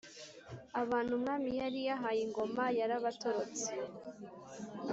[0.81, 3.67] abantu umwami yari yahaye Ngoma yarabatorotse